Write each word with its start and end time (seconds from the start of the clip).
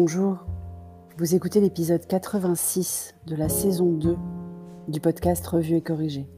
Bonjour, 0.00 0.36
vous 1.16 1.34
écoutez 1.34 1.60
l'épisode 1.60 2.06
86 2.06 3.16
de 3.26 3.34
la 3.34 3.48
saison 3.48 3.90
2 3.90 4.16
du 4.86 5.00
podcast 5.00 5.44
Revue 5.44 5.74
et 5.74 5.80
Corrigé. 5.80 6.28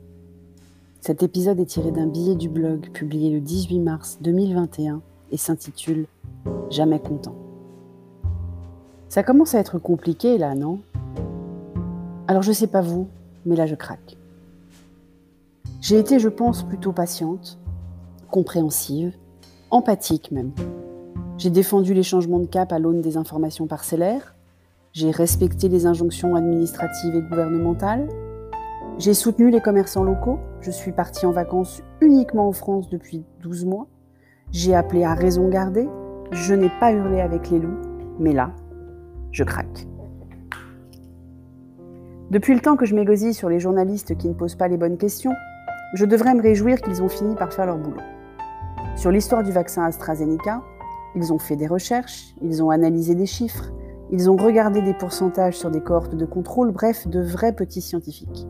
Cet 1.02 1.22
épisode 1.22 1.60
est 1.60 1.66
tiré 1.66 1.90
d'un 1.90 2.06
billet 2.06 2.36
du 2.36 2.48
blog 2.48 2.90
publié 2.90 3.30
le 3.30 3.40
18 3.42 3.80
mars 3.80 4.16
2021 4.22 5.02
et 5.30 5.36
s'intitule 5.36 6.06
Jamais 6.70 7.00
content. 7.00 7.34
Ça 9.10 9.22
commence 9.22 9.54
à 9.54 9.58
être 9.58 9.78
compliqué 9.78 10.38
là, 10.38 10.54
non? 10.54 10.80
Alors 12.28 12.42
je 12.42 12.52
sais 12.52 12.66
pas 12.66 12.80
vous, 12.80 13.08
mais 13.44 13.56
là 13.56 13.66
je 13.66 13.74
craque. 13.74 14.16
J'ai 15.82 15.98
été, 15.98 16.18
je 16.18 16.30
pense, 16.30 16.62
plutôt 16.62 16.92
patiente, 16.92 17.58
compréhensive, 18.30 19.14
empathique 19.70 20.32
même. 20.32 20.52
J'ai 21.38 21.50
défendu 21.50 21.94
les 21.94 22.02
changements 22.02 22.38
de 22.38 22.46
cap 22.46 22.72
à 22.72 22.78
l'aune 22.78 23.00
des 23.00 23.16
informations 23.16 23.66
parcellaires. 23.66 24.34
J'ai 24.92 25.10
respecté 25.10 25.68
les 25.68 25.86
injonctions 25.86 26.34
administratives 26.34 27.14
et 27.14 27.22
gouvernementales. 27.22 28.08
J'ai 28.98 29.14
soutenu 29.14 29.50
les 29.50 29.60
commerçants 29.60 30.04
locaux. 30.04 30.38
Je 30.60 30.70
suis 30.70 30.92
partie 30.92 31.24
en 31.24 31.30
vacances 31.30 31.82
uniquement 32.00 32.48
en 32.48 32.52
France 32.52 32.90
depuis 32.90 33.24
12 33.40 33.64
mois. 33.64 33.86
J'ai 34.52 34.74
appelé 34.74 35.04
à 35.04 35.14
raison 35.14 35.48
garder. 35.48 35.88
Je 36.32 36.54
n'ai 36.54 36.70
pas 36.80 36.92
hurlé 36.92 37.20
avec 37.20 37.50
les 37.50 37.58
loups. 37.58 37.78
Mais 38.18 38.32
là, 38.32 38.52
je 39.30 39.44
craque. 39.44 39.86
Depuis 42.30 42.54
le 42.54 42.60
temps 42.60 42.76
que 42.76 42.84
je 42.84 42.94
m'égosille 42.94 43.34
sur 43.34 43.48
les 43.48 43.58
journalistes 43.58 44.16
qui 44.16 44.28
ne 44.28 44.34
posent 44.34 44.54
pas 44.54 44.68
les 44.68 44.76
bonnes 44.76 44.98
questions, 44.98 45.32
je 45.94 46.04
devrais 46.04 46.34
me 46.34 46.42
réjouir 46.42 46.80
qu'ils 46.80 47.02
ont 47.02 47.08
fini 47.08 47.34
par 47.34 47.52
faire 47.52 47.66
leur 47.66 47.78
boulot. 47.78 48.02
Sur 48.96 49.10
l'histoire 49.10 49.42
du 49.42 49.50
vaccin 49.50 49.84
AstraZeneca, 49.84 50.62
ils 51.14 51.32
ont 51.32 51.38
fait 51.38 51.56
des 51.56 51.66
recherches, 51.66 52.34
ils 52.42 52.62
ont 52.62 52.70
analysé 52.70 53.14
des 53.14 53.26
chiffres, 53.26 53.72
ils 54.10 54.30
ont 54.30 54.36
regardé 54.36 54.82
des 54.82 54.94
pourcentages 54.94 55.56
sur 55.56 55.70
des 55.70 55.80
cohortes 55.80 56.14
de 56.14 56.26
contrôle, 56.26 56.72
bref, 56.72 57.06
de 57.06 57.20
vrais 57.20 57.52
petits 57.52 57.80
scientifiques. 57.80 58.46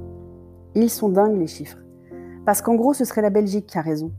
ils 0.74 0.90
sont 0.90 1.08
dingues 1.08 1.38
les 1.38 1.46
chiffres. 1.46 1.78
Parce 2.46 2.62
qu'en 2.62 2.74
gros, 2.74 2.94
ce 2.94 3.04
serait 3.04 3.22
la 3.22 3.30
Belgique 3.30 3.66
qui 3.66 3.78
a 3.78 3.82
raison. 3.82 4.12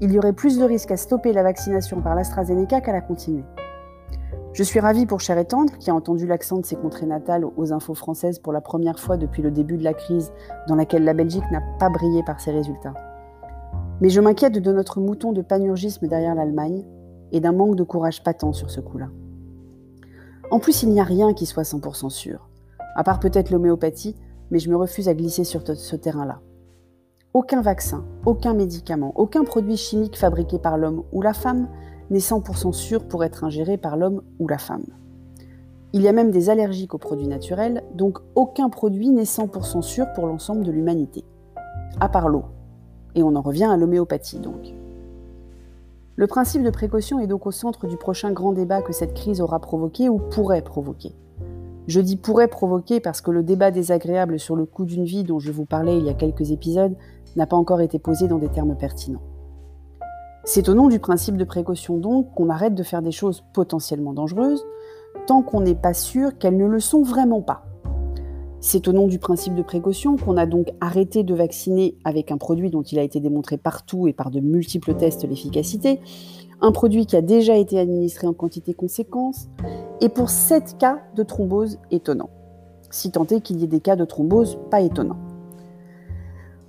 Il 0.00 0.12
y 0.12 0.18
aurait 0.18 0.34
plus 0.34 0.58
de 0.58 0.64
risques 0.64 0.90
à 0.90 0.98
stopper 0.98 1.32
la 1.32 1.42
vaccination 1.42 2.02
par 2.02 2.14
l'AstraZeneca 2.14 2.82
qu'à 2.82 2.92
la 2.92 3.00
continuer. 3.00 3.44
Je 4.52 4.62
suis 4.62 4.80
ravie 4.80 5.06
pour 5.06 5.20
Cher 5.20 5.38
et 5.38 5.44
Tendre, 5.44 5.76
qui 5.78 5.90
a 5.90 5.94
entendu 5.94 6.26
l'accent 6.26 6.58
de 6.58 6.64
ses 6.64 6.76
contrées 6.76 7.06
natales 7.06 7.44
aux 7.44 7.72
infos 7.72 7.94
françaises 7.94 8.38
pour 8.38 8.52
la 8.52 8.60
première 8.60 8.98
fois 8.98 9.16
depuis 9.16 9.42
le 9.42 9.50
début 9.50 9.76
de 9.76 9.84
la 9.84 9.94
crise, 9.94 10.32
dans 10.68 10.74
laquelle 10.74 11.04
la 11.04 11.14
Belgique 11.14 11.44
n'a 11.50 11.62
pas 11.78 11.90
brillé 11.90 12.22
par 12.22 12.40
ses 12.40 12.52
résultats. 12.52 12.94
Mais 14.00 14.10
je 14.10 14.20
m'inquiète 14.20 14.58
de 14.58 14.72
notre 14.72 15.00
mouton 15.00 15.32
de 15.32 15.42
panurgisme 15.42 16.06
derrière 16.06 16.34
l'Allemagne, 16.34 16.84
et 17.32 17.40
d'un 17.40 17.52
manque 17.52 17.76
de 17.76 17.82
courage 17.82 18.22
patent 18.22 18.52
sur 18.52 18.70
ce 18.70 18.80
coup-là. 18.80 19.08
En 20.50 20.60
plus, 20.60 20.82
il 20.82 20.90
n'y 20.90 21.00
a 21.00 21.04
rien 21.04 21.34
qui 21.34 21.46
soit 21.46 21.64
100% 21.64 22.10
sûr, 22.10 22.48
à 22.94 23.02
part 23.02 23.20
peut-être 23.20 23.50
l'homéopathie, 23.50 24.14
mais 24.50 24.58
je 24.58 24.70
me 24.70 24.76
refuse 24.76 25.08
à 25.08 25.14
glisser 25.14 25.44
sur 25.44 25.62
ce 25.66 25.96
terrain-là. 25.96 26.40
Aucun 27.34 27.60
vaccin, 27.60 28.04
aucun 28.24 28.54
médicament, 28.54 29.12
aucun 29.16 29.44
produit 29.44 29.76
chimique 29.76 30.16
fabriqué 30.16 30.58
par 30.58 30.78
l'homme 30.78 31.02
ou 31.12 31.20
la 31.20 31.34
femme 31.34 31.68
n'est 32.10 32.18
100% 32.18 32.72
sûr 32.72 33.06
pour 33.06 33.24
être 33.24 33.44
ingéré 33.44 33.76
par 33.76 33.96
l'homme 33.96 34.22
ou 34.38 34.48
la 34.48 34.58
femme. 34.58 34.86
Il 35.92 36.02
y 36.02 36.08
a 36.08 36.12
même 36.12 36.30
des 36.30 36.50
allergiques 36.50 36.94
aux 36.94 36.98
produits 36.98 37.26
naturels, 37.26 37.82
donc 37.94 38.18
aucun 38.34 38.68
produit 38.68 39.10
n'est 39.10 39.24
100% 39.24 39.82
sûr 39.82 40.06
pour 40.14 40.26
l'ensemble 40.26 40.64
de 40.64 40.70
l'humanité. 40.70 41.24
À 42.00 42.08
part 42.08 42.28
l'eau. 42.28 42.44
Et 43.14 43.22
on 43.22 43.34
en 43.34 43.42
revient 43.42 43.64
à 43.64 43.76
l'homéopathie 43.76 44.38
donc. 44.38 44.75
Le 46.18 46.26
principe 46.26 46.62
de 46.62 46.70
précaution 46.70 47.20
est 47.20 47.26
donc 47.26 47.46
au 47.46 47.50
centre 47.50 47.86
du 47.86 47.98
prochain 47.98 48.32
grand 48.32 48.52
débat 48.52 48.80
que 48.80 48.94
cette 48.94 49.12
crise 49.12 49.42
aura 49.42 49.60
provoqué 49.60 50.08
ou 50.08 50.18
pourrait 50.18 50.62
provoquer. 50.62 51.14
Je 51.88 52.00
dis 52.00 52.16
pourrait 52.16 52.48
provoquer 52.48 53.00
parce 53.00 53.20
que 53.20 53.30
le 53.30 53.42
débat 53.42 53.70
désagréable 53.70 54.38
sur 54.38 54.56
le 54.56 54.64
coût 54.64 54.86
d'une 54.86 55.04
vie 55.04 55.24
dont 55.24 55.40
je 55.40 55.52
vous 55.52 55.66
parlais 55.66 55.98
il 55.98 56.06
y 56.06 56.08
a 56.08 56.14
quelques 56.14 56.52
épisodes 56.52 56.96
n'a 57.36 57.46
pas 57.46 57.58
encore 57.58 57.82
été 57.82 57.98
posé 57.98 58.28
dans 58.28 58.38
des 58.38 58.48
termes 58.48 58.78
pertinents. 58.78 59.20
C'est 60.44 60.70
au 60.70 60.74
nom 60.74 60.88
du 60.88 61.00
principe 61.00 61.36
de 61.36 61.44
précaution 61.44 61.98
donc 61.98 62.32
qu'on 62.34 62.48
arrête 62.48 62.74
de 62.74 62.82
faire 62.82 63.02
des 63.02 63.12
choses 63.12 63.44
potentiellement 63.52 64.14
dangereuses 64.14 64.64
tant 65.26 65.42
qu'on 65.42 65.60
n'est 65.60 65.74
pas 65.74 65.92
sûr 65.92 66.38
qu'elles 66.38 66.56
ne 66.56 66.64
le 66.64 66.80
sont 66.80 67.02
vraiment 67.02 67.42
pas. 67.42 67.66
C'est 68.68 68.88
au 68.88 68.92
nom 68.92 69.06
du 69.06 69.20
principe 69.20 69.54
de 69.54 69.62
précaution 69.62 70.16
qu'on 70.16 70.36
a 70.36 70.44
donc 70.44 70.72
arrêté 70.80 71.22
de 71.22 71.34
vacciner 71.36 71.94
avec 72.02 72.32
un 72.32 72.36
produit 72.36 72.68
dont 72.68 72.82
il 72.82 72.98
a 72.98 73.02
été 73.02 73.20
démontré 73.20 73.58
partout 73.58 74.08
et 74.08 74.12
par 74.12 74.32
de 74.32 74.40
multiples 74.40 74.94
tests 74.94 75.22
l'efficacité, 75.22 76.00
un 76.60 76.72
produit 76.72 77.06
qui 77.06 77.14
a 77.14 77.22
déjà 77.22 77.54
été 77.54 77.78
administré 77.78 78.26
en 78.26 78.32
quantité 78.32 78.74
conséquente, 78.74 79.36
et 80.00 80.08
pour 80.08 80.30
7 80.30 80.78
cas 80.78 80.98
de 81.14 81.22
thrombose 81.22 81.78
étonnants. 81.92 82.30
Si 82.90 83.12
tant 83.12 83.24
est 83.28 83.40
qu'il 83.40 83.60
y 83.60 83.62
ait 83.62 83.68
des 83.68 83.78
cas 83.78 83.94
de 83.94 84.04
thrombose 84.04 84.58
pas 84.68 84.80
étonnants. 84.80 85.20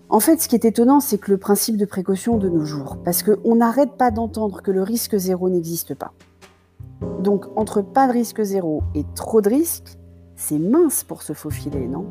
En 0.09 0.19
fait, 0.19 0.40
ce 0.40 0.47
qui 0.47 0.53
est 0.53 0.66
étonnant, 0.66 1.00
c'est 1.00 1.18
que 1.18 1.31
le 1.31 1.40
principe 1.40 1.78
de 1.78 1.86
précaution 1.86 2.38
de 2.38 2.47
nos 2.47 2.63
jours, 2.63 2.97
parce 3.03 3.24
qu'on 3.24 3.56
n'arrête 3.56 3.94
pas 3.97 4.12
d'entendre 4.12 4.62
que 4.62 4.69
le 4.69 4.84
risque 4.84 5.18
zéro 5.18 5.50
n'existe 5.50 5.96
pas. 5.96 6.13
Donc, 7.24 7.46
entre 7.56 7.81
pas 7.81 8.07
de 8.07 8.13
risque 8.13 8.44
zéro 8.44 8.84
et 8.94 9.03
trop 9.16 9.41
de 9.41 9.50
risques, 9.50 9.97
c'est 10.38 10.59
mince 10.59 11.03
pour 11.03 11.24
se 11.24 11.34
faufiler, 11.34 11.88
non 11.88 12.06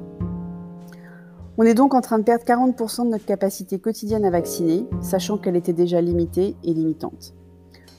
On 1.56 1.62
est 1.62 1.74
donc 1.74 1.94
en 1.94 2.00
train 2.00 2.18
de 2.18 2.24
perdre 2.24 2.44
40% 2.44 3.04
de 3.04 3.10
notre 3.10 3.24
capacité 3.24 3.78
quotidienne 3.78 4.24
à 4.24 4.30
vacciner, 4.30 4.84
sachant 5.00 5.38
qu'elle 5.38 5.56
était 5.56 5.72
déjà 5.72 6.00
limitée 6.00 6.56
et 6.64 6.74
limitante. 6.74 7.34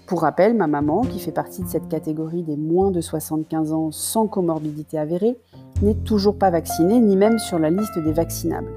Pour 0.06 0.22
rappel, 0.22 0.54
ma 0.54 0.68
maman, 0.68 1.02
qui 1.02 1.20
fait 1.20 1.32
partie 1.32 1.64
de 1.64 1.68
cette 1.68 1.88
catégorie 1.88 2.44
des 2.44 2.58
moins 2.58 2.92
de 2.92 3.02
75 3.02 3.72
ans 3.72 3.92
sans 3.92 4.28
comorbidité 4.28 5.00
avérée, 5.00 5.40
n'est 5.82 5.96
toujours 5.96 6.38
pas 6.38 6.50
vaccinée, 6.50 7.00
ni 7.00 7.16
même 7.16 7.40
sur 7.40 7.58
la 7.58 7.70
liste 7.70 7.98
des 7.98 8.14
vaccinables. 8.14 8.72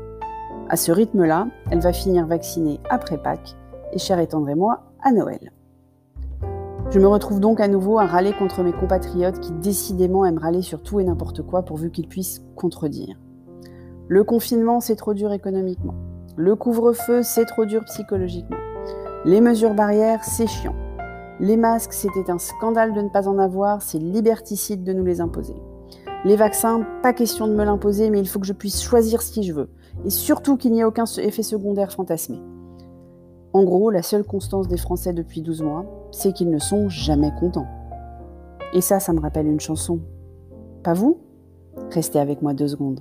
À 0.69 0.77
ce 0.77 0.93
rythme-là, 0.93 1.49
elle 1.71 1.81
va 1.81 1.93
finir 1.93 2.27
vaccinée 2.27 2.79
après 2.91 3.19
Pâques, 3.19 3.57
et 3.93 3.99
cher 3.99 4.21
étendre 4.21 4.55
moi, 4.55 4.85
à 5.03 5.11
Noël. 5.11 5.53
Je 6.91 6.99
me 6.99 7.07
retrouve 7.07 7.39
donc 7.39 7.61
à 7.61 7.69
nouveau 7.69 8.01
à 8.01 8.05
râler 8.05 8.33
contre 8.33 8.65
mes 8.65 8.73
compatriotes 8.73 9.39
qui 9.39 9.53
décidément 9.53 10.25
aiment 10.25 10.39
râler 10.39 10.61
sur 10.61 10.83
tout 10.83 10.99
et 10.99 11.05
n'importe 11.05 11.41
quoi 11.43 11.63
pourvu 11.63 11.93
qu'ils 11.93 12.09
puissent 12.09 12.43
contredire. 12.57 13.17
Le 14.09 14.25
confinement, 14.25 14.81
c'est 14.81 14.97
trop 14.97 15.15
dur 15.15 15.33
économiquement. 15.33 15.95
Le 16.37 16.57
couvre-feu, 16.57 17.23
c'est 17.23 17.45
trop 17.45 17.65
dur 17.65 17.85
psychologiquement. 17.85 18.57
Les 19.25 19.41
mesures 19.41 19.75
barrières, 19.75 20.25
c'est 20.25 20.49
chiant. 20.49 20.75
Les 21.39 21.57
masques, 21.57 21.93
c'était 21.93 22.29
un 22.29 22.39
scandale 22.39 22.93
de 22.93 23.03
ne 23.03 23.09
pas 23.09 23.29
en 23.29 23.39
avoir, 23.39 23.83
c'est 23.83 23.99
liberticide 24.01 24.83
de 24.83 24.93
nous 24.93 25.05
les 25.05 25.21
imposer. 25.21 25.55
Les 26.25 26.35
vaccins, 26.35 26.85
pas 27.05 27.13
question 27.13 27.47
de 27.47 27.55
me 27.55 27.65
l'imposer, 27.65 28.11
mais 28.11 28.19
il 28.19 28.29
faut 28.29 28.41
que 28.41 28.47
je 28.47 28.53
puisse 28.53 28.83
choisir 28.83 29.23
ce 29.23 29.31
qui 29.31 29.45
je 29.45 29.53
veux. 29.53 29.71
Et 30.05 30.11
surtout 30.11 30.57
qu'il 30.57 30.73
n'y 30.73 30.81
ait 30.81 30.85
aucun 30.85 31.05
effet 31.05 31.45
secondaire 31.45 31.93
fantasmé. 31.93 32.41
En 33.53 33.65
gros, 33.65 33.91
la 33.91 34.03
seule 34.03 34.25
constance 34.25 34.69
des 34.69 34.77
Français 34.77 35.13
depuis 35.13 35.43
12 35.43 35.63
mois, 35.63 35.85
c'est 36.13 36.33
qu'ils 36.33 36.51
ne 36.51 36.59
sont 36.59 36.89
jamais 36.89 37.33
contents. 37.41 37.67
Et 38.75 38.81
ça, 38.81 39.01
ça 39.01 39.13
me 39.13 39.21
rappelle 39.21 39.47
une 39.47 39.59
chanson. 39.59 40.01
Pas 40.85 40.95
vous? 40.95 41.19
Restez 41.91 42.21
avec 42.21 42.43
moi 42.43 42.55
deux 42.55 42.69
secondes. 42.69 43.01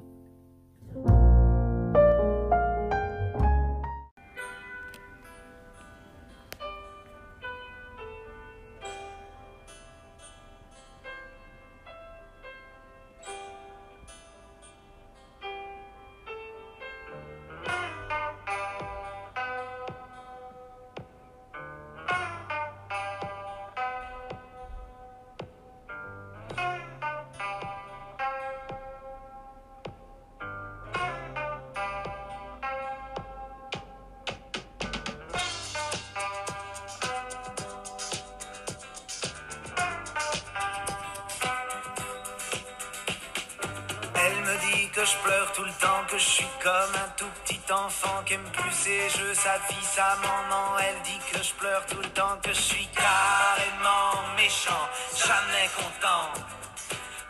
Que 45.00 45.06
je 45.06 45.18
pleure 45.24 45.52
tout 45.54 45.64
le 45.64 45.72
temps, 45.80 46.04
que 46.10 46.18
je 46.18 46.30
suis 46.38 46.52
comme 46.62 46.94
un 46.94 47.10
tout 47.16 47.32
petit 47.46 47.62
enfant 47.72 48.22
qui 48.26 48.34
aime 48.34 48.50
plus 48.52 48.72
ses 48.72 49.08
jeux, 49.18 49.34
sa 49.34 49.58
vie, 49.70 49.84
sa 49.84 50.18
maman. 50.18 50.78
Elle 50.78 51.02
dit 51.04 51.20
que 51.32 51.42
je 51.42 51.54
pleure 51.54 51.86
tout 51.86 52.02
le 52.02 52.10
temps, 52.10 52.38
que 52.44 52.50
je 52.50 52.60
suis 52.60 52.88
carrément 52.88 54.36
méchant, 54.36 54.84
jamais 55.16 55.70
content. 55.80 56.26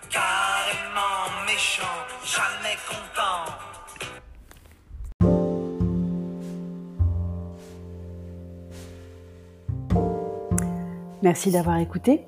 Carrément 0.10 1.30
méchant, 1.46 1.98
jamais 2.26 2.78
content. 2.90 3.46
Merci 11.22 11.52
d'avoir 11.52 11.78
écouté. 11.78 12.26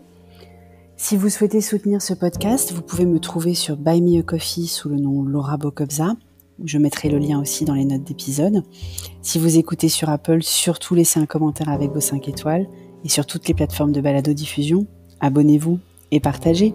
Si 1.11 1.17
vous 1.17 1.27
souhaitez 1.27 1.59
soutenir 1.59 2.01
ce 2.01 2.13
podcast, 2.13 2.71
vous 2.71 2.81
pouvez 2.81 3.05
me 3.05 3.19
trouver 3.19 3.53
sur 3.53 3.75
Buy 3.75 4.01
Me 4.01 4.21
a 4.21 4.23
Coffee 4.23 4.65
sous 4.65 4.87
le 4.87 4.95
nom 4.95 5.23
Laura 5.23 5.57
Bokobza. 5.57 6.15
Je 6.63 6.77
mettrai 6.77 7.09
le 7.09 7.17
lien 7.17 7.41
aussi 7.41 7.65
dans 7.65 7.73
les 7.73 7.83
notes 7.83 8.05
d'épisode. 8.05 8.63
Si 9.21 9.37
vous 9.37 9.57
écoutez 9.57 9.89
sur 9.89 10.07
Apple, 10.07 10.41
surtout 10.41 10.95
laissez 10.95 11.19
un 11.19 11.25
commentaire 11.25 11.67
avec 11.67 11.91
vos 11.91 11.99
5 11.99 12.29
étoiles. 12.29 12.65
Et 13.03 13.09
sur 13.09 13.25
toutes 13.25 13.45
les 13.49 13.53
plateformes 13.53 13.91
de 13.91 13.99
balado-diffusion, 13.99 14.87
abonnez-vous 15.19 15.79
et 16.11 16.21
partagez. 16.21 16.71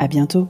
À 0.00 0.08
bientôt! 0.08 0.48